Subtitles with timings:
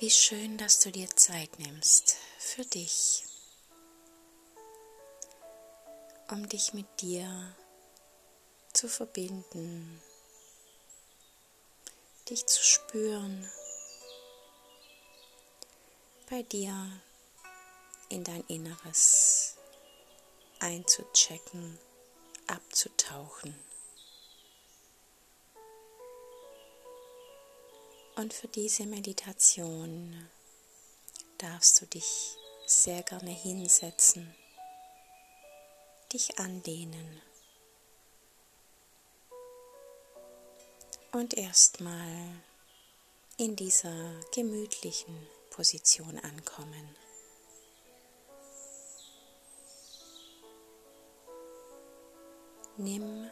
[0.00, 3.24] Wie schön, dass du dir Zeit nimmst für dich,
[6.30, 7.56] um dich mit dir
[8.72, 10.00] zu verbinden,
[12.30, 13.50] dich zu spüren,
[16.30, 17.02] bei dir
[18.08, 19.56] in dein Inneres
[20.60, 21.76] einzuchecken,
[22.46, 23.67] abzutauchen.
[28.18, 30.28] Und für diese Meditation
[31.38, 34.34] darfst du dich sehr gerne hinsetzen,
[36.12, 37.22] dich anlehnen
[41.12, 42.42] und erstmal
[43.36, 46.96] in dieser gemütlichen Position ankommen.
[52.78, 53.30] Nimm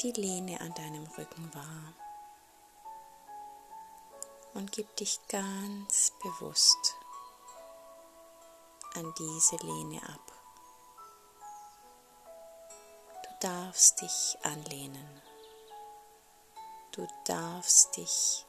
[0.00, 2.03] die Lehne an deinem Rücken wahr
[4.54, 6.96] und gib dich ganz bewusst
[8.94, 10.32] an diese Lehne ab.
[13.24, 15.22] Du darfst dich anlehnen.
[16.92, 18.46] Du darfst dich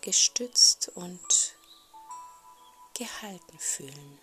[0.00, 1.54] gestützt und
[2.94, 4.18] gehalten fühlen.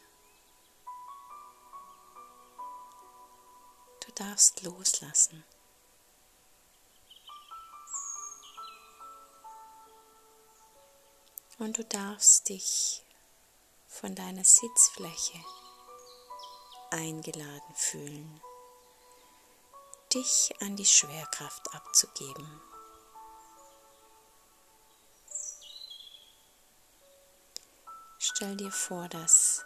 [4.06, 5.45] Du darfst loslassen.
[11.59, 13.03] Und du darfst dich
[13.89, 15.38] von deiner Sitzfläche
[16.89, 18.41] eingeladen fühlen,
[20.13, 22.61] dich an die Schwerkraft abzugeben.
[28.19, 29.66] Stell dir vor, dass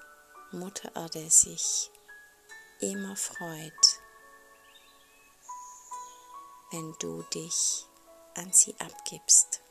[0.51, 1.91] Mutter Erde sich
[2.79, 4.01] immer freut,
[6.71, 7.85] wenn du dich
[8.33, 9.62] an sie abgibst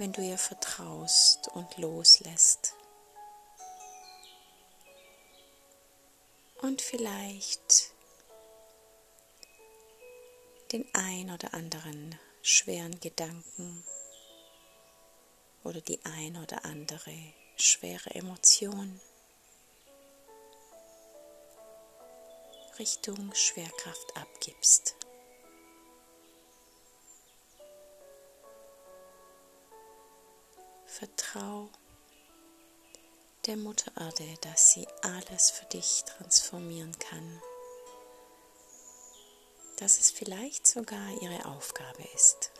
[0.00, 2.72] wenn du ihr vertraust und loslässt.
[6.62, 7.92] Und vielleicht
[10.72, 13.84] den ein oder anderen schweren Gedanken
[15.64, 17.14] oder die ein oder andere
[17.56, 18.98] schwere Emotion
[22.78, 24.96] Richtung Schwerkraft abgibst.
[31.00, 31.70] Vertrau
[33.46, 37.40] der Mutter Erde, dass sie alles für dich transformieren kann,
[39.78, 42.50] dass es vielleicht sogar ihre Aufgabe ist,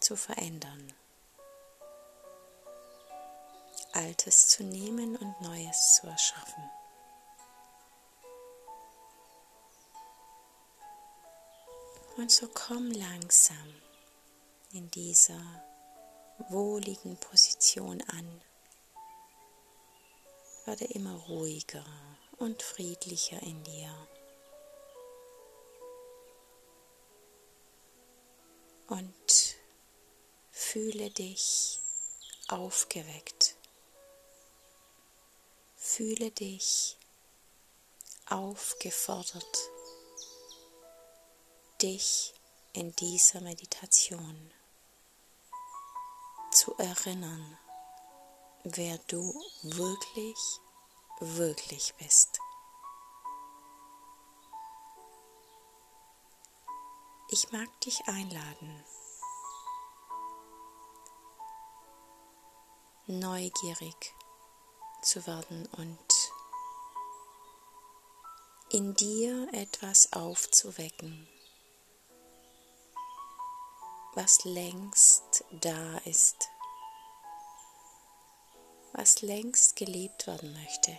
[0.00, 0.92] zu verändern,
[3.92, 6.68] Altes zu nehmen und Neues zu erschaffen.
[12.16, 13.85] Und so komm langsam
[14.76, 15.40] in dieser
[16.50, 18.42] wohligen Position an.
[20.66, 21.84] Werde immer ruhiger
[22.36, 24.08] und friedlicher in dir.
[28.88, 29.56] Und
[30.50, 31.80] fühle dich
[32.48, 33.56] aufgeweckt.
[35.76, 36.98] Fühle dich
[38.28, 39.58] aufgefordert,
[41.80, 42.34] dich
[42.74, 44.52] in dieser Meditation
[46.56, 47.58] zu erinnern,
[48.64, 49.20] wer du
[49.62, 50.38] wirklich,
[51.20, 52.38] wirklich bist.
[57.28, 58.84] Ich mag dich einladen,
[63.06, 64.14] neugierig
[65.02, 66.32] zu werden und
[68.70, 71.28] in dir etwas aufzuwecken
[74.16, 76.48] was längst da ist,
[78.94, 80.98] was längst gelebt werden möchte,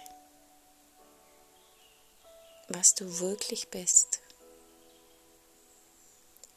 [2.68, 4.22] was du wirklich bist,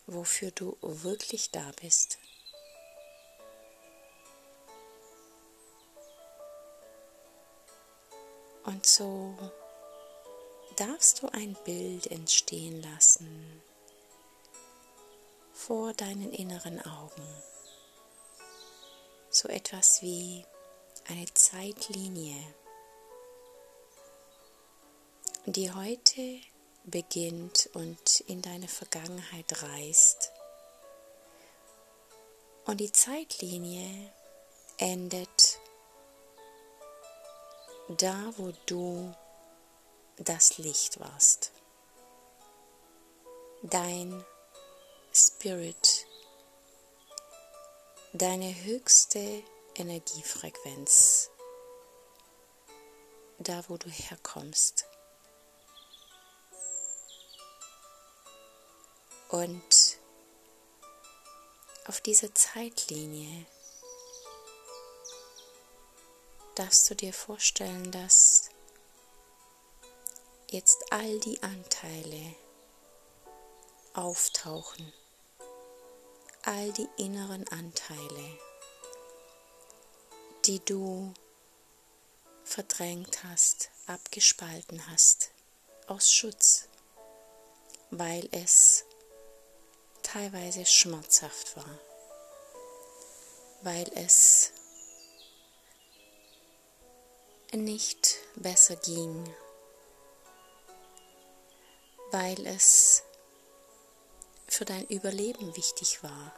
[0.06, 2.18] wofür du wirklich da bist.
[8.64, 9.34] Und so
[10.76, 13.62] darfst du ein Bild entstehen lassen
[15.66, 17.26] vor deinen inneren Augen.
[19.28, 20.44] So etwas wie
[21.08, 22.36] eine Zeitlinie,
[25.46, 26.40] die heute
[26.84, 30.32] beginnt und in deine Vergangenheit reist.
[32.64, 34.12] Und die Zeitlinie
[34.78, 35.58] endet
[37.88, 39.14] da, wo du
[40.16, 41.52] das Licht warst.
[43.62, 44.24] dein
[45.12, 46.06] Spirit,
[48.12, 49.42] deine höchste
[49.74, 51.30] Energiefrequenz,
[53.38, 54.84] da wo du herkommst.
[59.30, 59.98] Und
[61.86, 63.46] auf dieser Zeitlinie
[66.54, 68.50] darfst du dir vorstellen, dass
[70.50, 72.34] jetzt all die Anteile
[73.94, 74.92] auftauchen,
[76.44, 78.38] all die inneren Anteile,
[80.46, 81.12] die du
[82.44, 85.30] verdrängt hast, abgespalten hast,
[85.86, 86.68] aus Schutz,
[87.90, 88.84] weil es
[90.02, 91.78] teilweise schmerzhaft war,
[93.62, 94.52] weil es
[97.52, 99.34] nicht besser ging,
[102.12, 103.02] weil es
[104.50, 106.34] für dein Überleben wichtig war,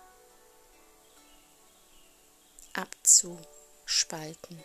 [2.74, 4.62] abzuspalten.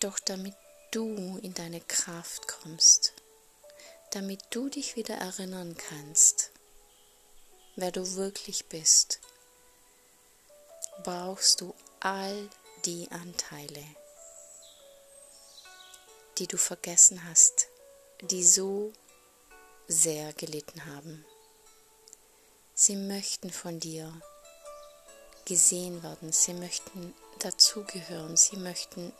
[0.00, 0.54] Doch damit
[0.90, 3.12] du in deine Kraft kommst,
[4.10, 6.50] damit du dich wieder erinnern kannst,
[7.76, 9.20] wer du wirklich bist,
[11.02, 12.48] brauchst du all
[12.84, 13.84] die Anteile,
[16.38, 17.68] die du vergessen hast,
[18.26, 18.92] die so
[19.86, 21.24] sehr gelitten haben.
[22.74, 24.12] Sie möchten von dir
[25.44, 29.12] gesehen werden, sie möchten dazugehören, sie möchten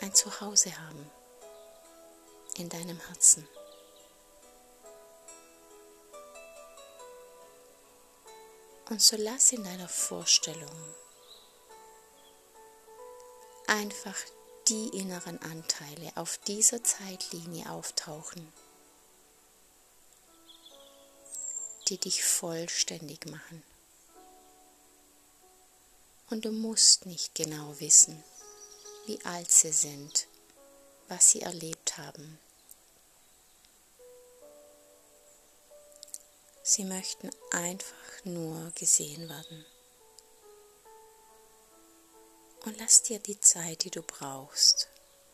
[0.00, 1.10] ein Zuhause haben
[2.56, 3.48] in deinem Herzen.
[8.90, 10.94] Und so lass in deiner Vorstellung
[13.66, 14.16] einfach
[14.68, 18.50] die inneren Anteile auf dieser Zeitlinie auftauchen,
[21.88, 23.62] die dich vollständig machen.
[26.30, 28.22] Und du musst nicht genau wissen,
[29.06, 30.26] wie alt sie sind,
[31.08, 32.38] was sie erlebt haben.
[36.62, 39.66] Sie möchten einfach nur gesehen werden.
[42.64, 44.88] Und lass dir die Zeit, die du brauchst.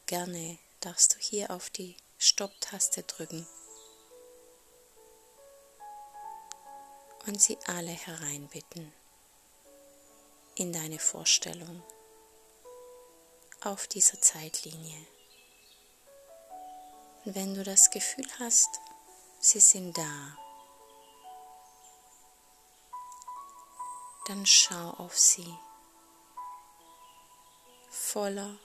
[0.07, 3.47] Gerne darfst du hier auf die Stopp-Taste drücken
[7.27, 8.93] und sie alle hereinbitten
[10.57, 11.83] in deine Vorstellung
[13.61, 15.07] auf dieser Zeitlinie.
[17.25, 18.81] Und wenn du das Gefühl hast,
[19.39, 20.37] sie sind da,
[24.27, 25.57] dann schau auf sie
[27.91, 28.57] voller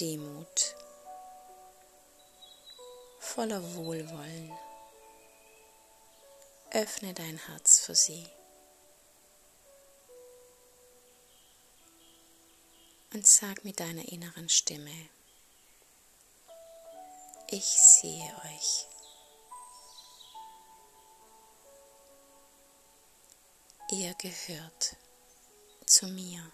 [0.00, 0.74] Demut,
[3.20, 4.52] voller Wohlwollen.
[6.72, 8.26] Öffne dein Herz für sie.
[13.14, 15.08] Und sag mit deiner inneren Stimme,
[17.48, 18.86] ich sehe euch.
[23.92, 24.96] Ihr gehört
[25.86, 26.52] zu mir.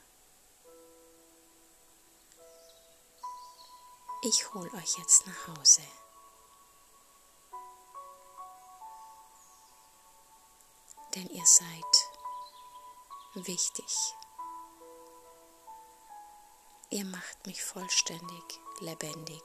[4.25, 5.83] Ich hole euch jetzt nach Hause.
[11.17, 12.09] Denn ihr seid
[13.35, 14.15] wichtig.
[16.91, 19.43] Ihr macht mich vollständig, lebendig,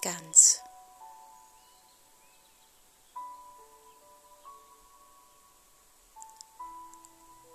[0.00, 0.62] ganz.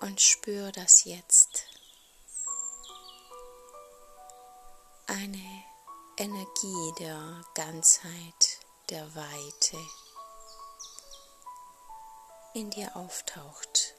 [0.02, 1.75] und spür das jetzt.
[6.25, 8.58] Energie der Ganzheit,
[8.89, 9.77] der Weite
[12.55, 13.94] in dir auftaucht.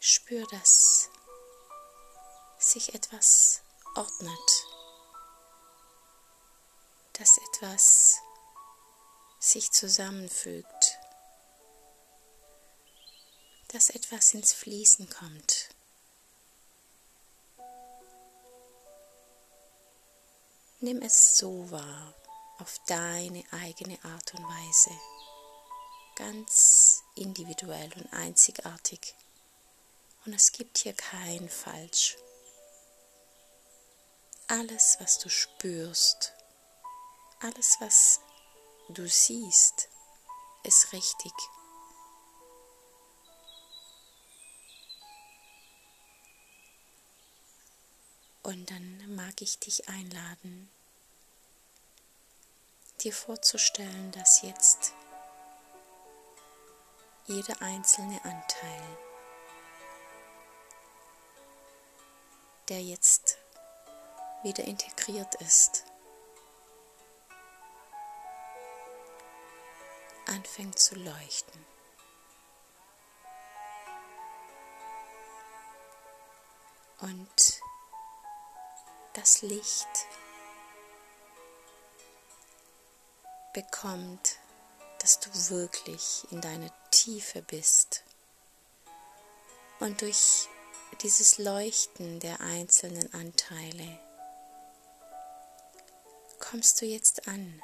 [0.00, 1.08] Spür, dass
[2.58, 3.62] sich etwas
[3.94, 4.66] ordnet,
[7.12, 8.18] dass etwas
[9.38, 10.98] sich zusammenfügt
[13.72, 15.59] dass etwas ins Fließen kommt.
[20.82, 22.14] Nimm es so wahr,
[22.58, 24.90] auf deine eigene Art und Weise,
[26.16, 29.14] ganz individuell und einzigartig.
[30.24, 32.16] Und es gibt hier kein Falsch.
[34.48, 36.32] Alles, was du spürst,
[37.40, 38.20] alles, was
[38.88, 39.90] du siehst,
[40.62, 41.32] ist richtig.
[48.42, 50.70] Und dann mag ich dich einladen,
[53.00, 54.92] dir vorzustellen, dass jetzt
[57.26, 58.98] jeder einzelne Anteil,
[62.68, 63.38] der jetzt
[64.42, 65.84] wieder integriert ist,
[70.26, 71.66] anfängt zu leuchten.
[77.00, 77.59] Und
[79.14, 79.88] das Licht
[83.52, 84.38] bekommt,
[85.00, 88.04] dass du wirklich in deiner Tiefe bist.
[89.80, 90.48] Und durch
[91.02, 93.98] dieses Leuchten der einzelnen Anteile
[96.38, 97.62] kommst du jetzt an.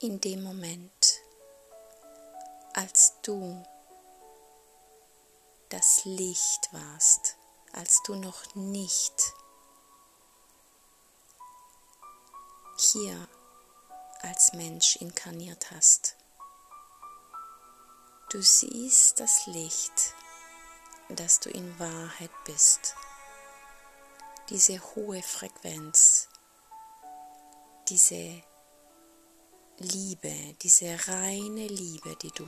[0.00, 1.20] In dem Moment,
[2.74, 3.64] als du
[5.68, 7.36] das Licht warst,
[7.72, 9.34] als du noch nicht
[12.78, 13.28] hier
[14.22, 16.16] als Mensch inkarniert hast.
[18.30, 20.14] Du siehst das Licht,
[21.08, 22.94] dass du in Wahrheit bist.
[24.50, 26.28] Diese hohe Frequenz,
[27.88, 28.42] diese
[29.78, 32.46] Liebe, diese reine Liebe, die du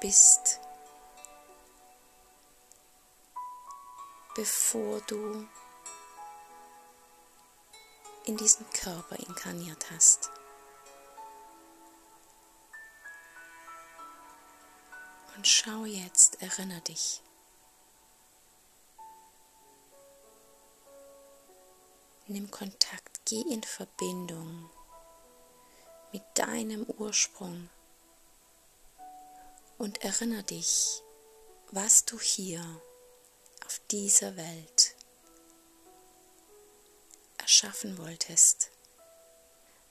[0.00, 0.60] bist,
[4.34, 5.46] bevor du
[8.24, 10.30] in diesen Körper inkarniert hast.
[15.36, 17.20] Und schau jetzt, erinnere dich.
[22.28, 24.70] Nimm Kontakt, geh in Verbindung
[26.12, 27.68] mit deinem Ursprung
[29.78, 31.02] und erinnere dich,
[31.72, 32.62] was du hier
[33.66, 34.94] auf dieser Welt
[37.38, 38.70] erschaffen wolltest.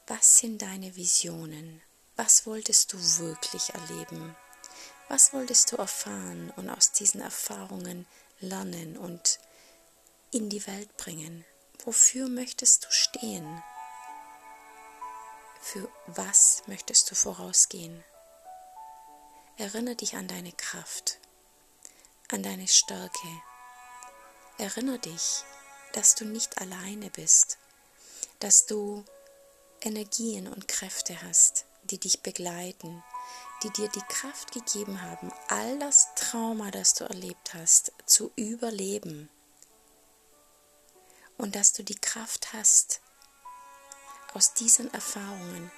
[0.07, 1.81] Was sind deine Visionen?
[2.15, 4.35] Was wolltest du wirklich erleben?
[5.09, 8.07] Was wolltest du erfahren und aus diesen Erfahrungen
[8.39, 9.39] lernen und
[10.31, 11.45] in die Welt bringen?
[11.83, 13.63] Wofür möchtest du stehen?
[15.61, 18.03] Für was möchtest du vorausgehen?
[19.57, 21.19] Erinnere dich an deine Kraft,
[22.31, 23.27] an deine Stärke,
[24.61, 25.43] Erinnere dich,
[25.93, 27.57] dass du nicht alleine bist,
[28.37, 29.03] dass du
[29.81, 33.03] Energien und Kräfte hast, die dich begleiten,
[33.63, 39.31] die dir die Kraft gegeben haben, all das Trauma, das du erlebt hast, zu überleben.
[41.39, 43.01] Und dass du die Kraft hast,
[44.35, 45.71] aus diesen Erfahrungen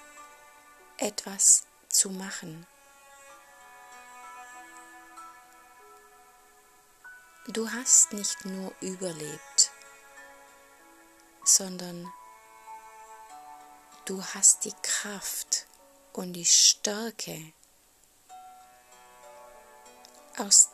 [0.98, 2.68] etwas zu machen,
[7.48, 9.72] Du hast nicht nur überlebt,
[11.44, 12.10] sondern
[14.06, 15.68] du hast die Kraft
[16.14, 17.52] und die Stärke
[20.38, 20.70] aus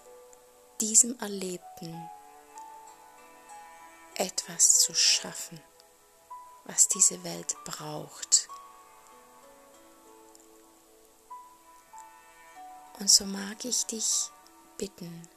[0.80, 2.08] diesem Erlebten
[4.14, 5.60] etwas zu schaffen,
[6.66, 8.48] was diese Welt braucht.
[13.00, 14.30] Und so mag ich dich
[14.78, 15.28] bitten,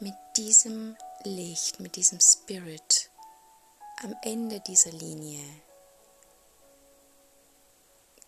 [0.00, 3.10] mit diesem Licht, mit diesem Spirit
[4.02, 5.42] am Ende dieser Linie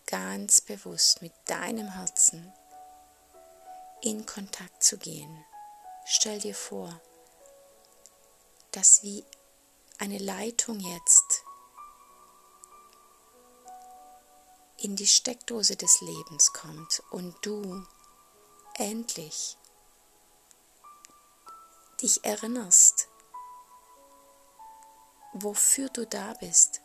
[0.07, 2.53] ganz bewusst mit deinem Herzen
[4.01, 5.45] in Kontakt zu gehen.
[6.05, 7.01] Stell dir vor,
[8.73, 9.25] dass wie
[9.99, 11.45] eine Leitung jetzt
[14.79, 17.87] in die Steckdose des Lebens kommt und du
[18.75, 19.57] endlich
[22.03, 23.09] dich erinnerst,
[25.33, 26.81] wofür du da bist,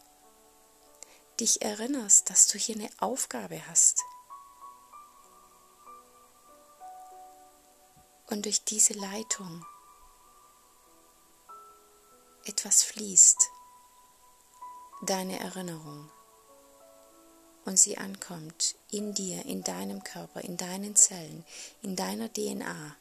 [1.39, 4.03] dich erinnerst, dass du hier eine Aufgabe hast.
[8.27, 9.65] Und durch diese Leitung
[12.45, 13.49] etwas fließt,
[15.03, 16.11] deine Erinnerung,
[17.65, 21.43] und sie ankommt in dir, in deinem Körper, in deinen Zellen,
[21.81, 22.95] in deiner DNA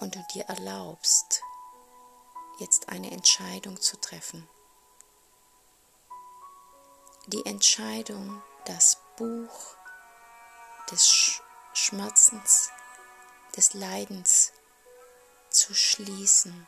[0.00, 1.42] und du dir erlaubst,
[2.58, 4.48] jetzt eine Entscheidung zu treffen.
[7.26, 9.76] Die Entscheidung, das Buch
[10.90, 11.40] des
[11.72, 12.70] Schmerzens,
[13.56, 14.52] des Leidens
[15.50, 16.66] zu schließen.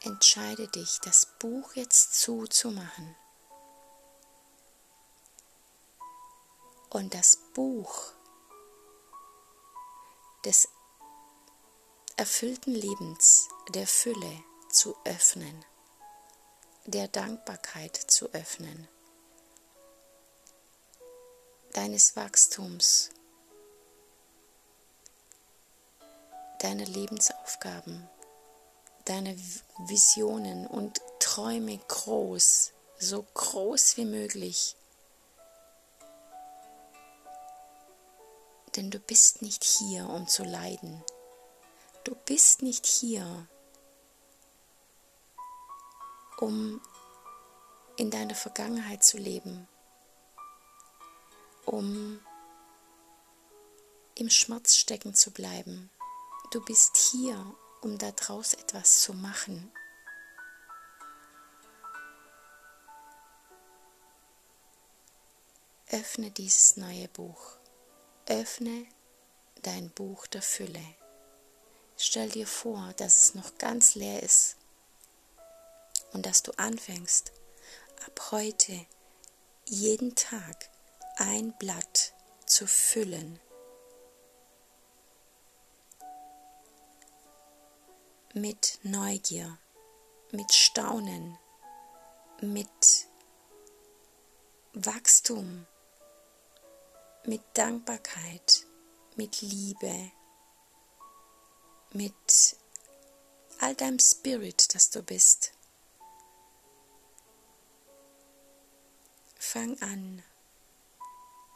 [0.00, 3.16] Entscheide dich, das Buch jetzt zuzumachen.
[6.94, 8.12] und das Buch
[10.44, 10.68] des
[12.16, 15.64] erfüllten Lebens, der Fülle zu öffnen,
[16.86, 18.88] der Dankbarkeit zu öffnen,
[21.72, 23.10] deines Wachstums,
[26.60, 28.08] deiner Lebensaufgaben,
[29.06, 29.34] deiner
[29.86, 34.76] Visionen und Träume groß, so groß wie möglich.
[38.76, 41.04] Denn du bist nicht hier, um zu leiden.
[42.02, 43.48] Du bist nicht hier,
[46.38, 46.80] um
[47.96, 49.68] in deiner Vergangenheit zu leben,
[51.64, 52.20] um
[54.16, 55.90] im Schmerz stecken zu bleiben.
[56.50, 59.72] Du bist hier, um daraus etwas zu machen.
[65.90, 67.58] Öffne dieses neue Buch.
[68.26, 68.86] Öffne
[69.62, 70.82] dein Buch der Fülle.
[71.96, 74.56] Stell dir vor, dass es noch ganz leer ist
[76.12, 77.32] und dass du anfängst,
[78.06, 78.86] ab heute
[79.66, 80.70] jeden Tag
[81.16, 82.14] ein Blatt
[82.46, 83.40] zu füllen.
[88.32, 89.58] Mit Neugier,
[90.32, 91.38] mit Staunen,
[92.40, 93.06] mit
[94.72, 95.66] Wachstum,
[97.26, 98.66] mit Dankbarkeit,
[99.16, 100.12] mit Liebe,
[101.92, 102.56] mit
[103.60, 105.52] all deinem Spirit, das du bist.
[109.38, 110.22] Fang an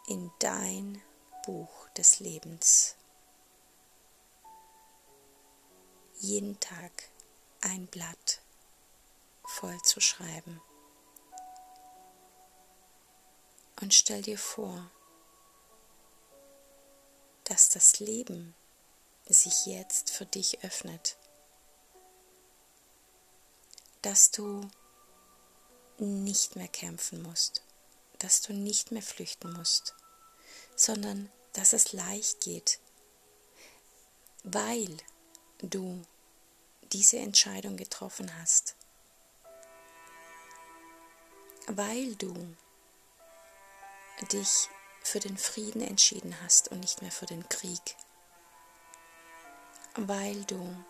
[0.06, 1.02] in dein
[1.44, 2.94] Buch des Lebens.
[6.20, 7.10] Jeden Tag
[7.60, 8.40] ein Blatt
[9.44, 10.60] voll zu schreiben.
[13.80, 14.90] Und stell dir vor,
[17.48, 18.54] dass das Leben
[19.26, 21.16] sich jetzt für dich öffnet,
[24.02, 24.68] dass du
[25.98, 27.62] nicht mehr kämpfen musst,
[28.18, 29.94] dass du nicht mehr flüchten musst,
[30.76, 32.80] sondern dass es leicht geht,
[34.44, 34.96] weil
[35.58, 36.02] du
[36.92, 38.76] diese Entscheidung getroffen hast,
[41.66, 42.34] weil du
[44.32, 44.68] dich
[45.02, 47.96] für den Frieden entschieden hast und nicht mehr für den Krieg,
[49.94, 50.84] weil du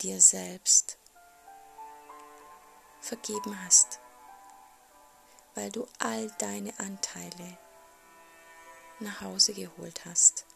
[0.00, 0.98] dir selbst
[3.00, 4.00] vergeben hast,
[5.54, 7.58] weil du all deine Anteile
[9.00, 10.46] nach Hause geholt hast,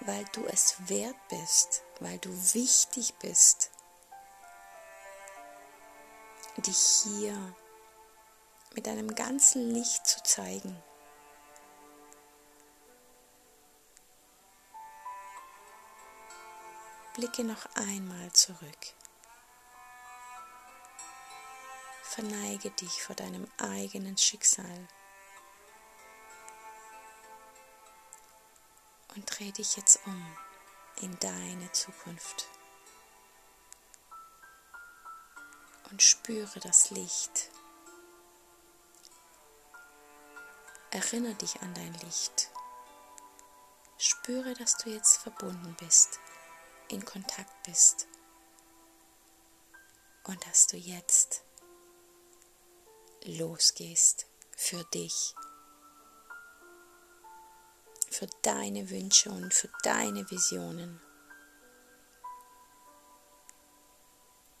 [0.00, 3.70] weil du es wert bist, weil du wichtig bist,
[6.58, 7.54] dich hier
[8.74, 10.80] mit deinem ganzen Licht zu zeigen.
[17.14, 18.78] Blicke noch einmal zurück.
[22.02, 24.88] Verneige dich vor deinem eigenen Schicksal
[29.14, 30.36] und dreh dich jetzt um
[31.02, 32.48] in deine Zukunft
[35.90, 37.50] und spüre das Licht
[40.92, 42.50] Erinnere dich an dein Licht.
[43.96, 46.18] Spüre, dass du jetzt verbunden bist,
[46.88, 48.08] in Kontakt bist
[50.24, 51.44] und dass du jetzt
[53.24, 54.26] losgehst
[54.56, 55.32] für dich,
[58.10, 61.00] für deine Wünsche und für deine Visionen.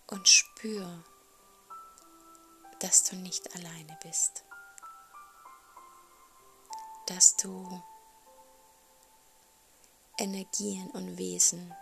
[0.06, 1.04] Und spür,
[2.78, 4.44] dass du nicht alleine bist
[7.10, 7.82] dass du
[10.16, 11.74] Energien und Wesen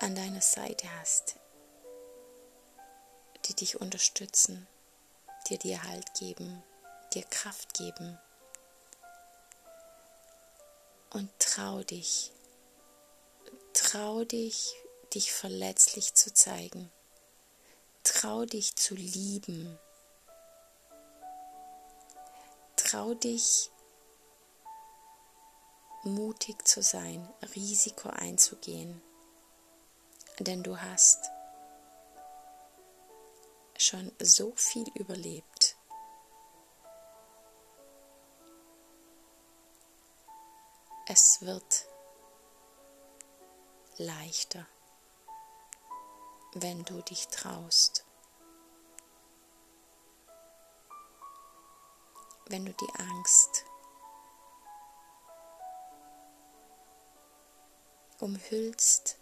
[0.00, 1.36] an deiner Seite hast,
[3.44, 4.66] die dich unterstützen,
[5.48, 6.62] dir dir Halt geben,
[7.12, 8.18] dir Kraft geben.
[11.10, 12.32] Und trau dich,
[13.74, 14.72] trau dich,
[15.12, 16.90] dich verletzlich zu zeigen,
[18.02, 19.78] trau dich zu lieben
[22.94, 23.72] Trau dich,
[26.04, 29.02] mutig zu sein, Risiko einzugehen,
[30.38, 31.18] denn du hast
[33.76, 35.76] schon so viel überlebt.
[41.08, 41.86] Es wird
[43.96, 44.68] leichter,
[46.52, 48.04] wenn du dich traust.
[52.46, 53.64] Wenn du die Angst
[58.20, 59.18] umhüllst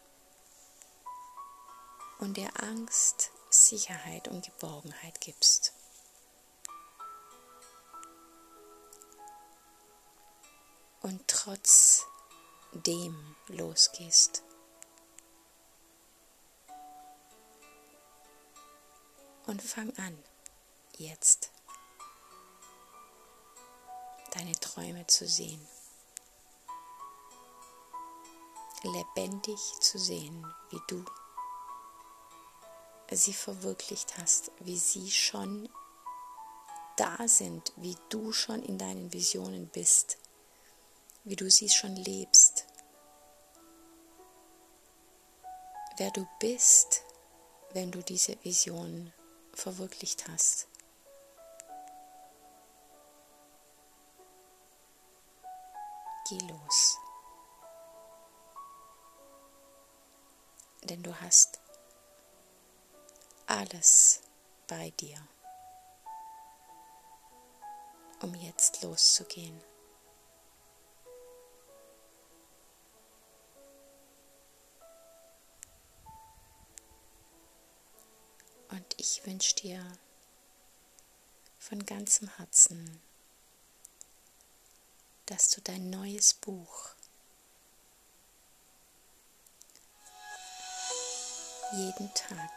[2.18, 5.74] und der Angst Sicherheit und Geborgenheit gibst.
[11.00, 12.06] Und trotz
[12.72, 14.42] dem losgehst.
[19.46, 20.16] Und fang an,
[20.96, 21.50] jetzt
[24.32, 25.66] deine Träume zu sehen.
[28.82, 31.04] Lebendig zu sehen, wie du
[33.10, 35.68] sie verwirklicht hast, wie sie schon
[36.96, 40.18] da sind, wie du schon in deinen Visionen bist,
[41.24, 42.66] wie du sie schon lebst,
[45.98, 47.02] wer du bist,
[47.72, 49.12] wenn du diese Vision
[49.52, 50.68] verwirklicht hast.
[56.32, 56.98] Geh los.
[60.84, 61.60] Denn du hast
[63.46, 64.22] alles
[64.66, 65.18] bei dir,
[68.22, 69.62] um jetzt loszugehen.
[78.70, 79.86] Und ich wünsche dir
[81.58, 83.02] von ganzem Herzen,
[85.32, 86.90] dass du dein neues Buch
[91.72, 92.50] jeden Tag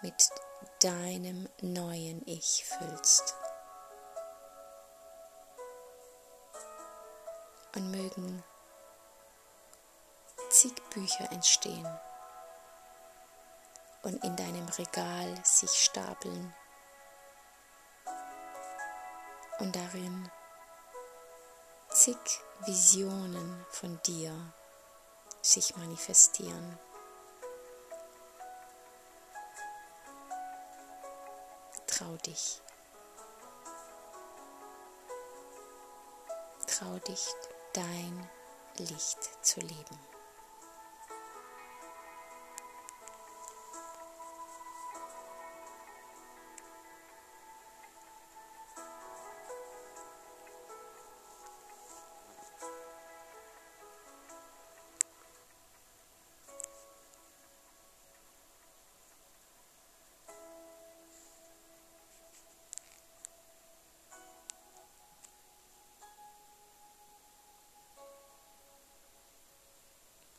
[0.00, 0.30] mit
[0.80, 3.34] deinem neuen Ich füllst.
[7.74, 8.42] Und mögen
[10.48, 12.00] zig Bücher entstehen
[14.04, 16.54] und in deinem Regal sich stapeln
[19.58, 20.30] und darin
[21.90, 22.16] zig
[22.66, 24.32] Visionen von dir
[25.42, 26.78] sich manifestieren.
[31.86, 32.60] Trau dich.
[36.66, 37.26] Trau dich,
[37.72, 38.28] dein
[38.78, 40.13] Licht zu leben.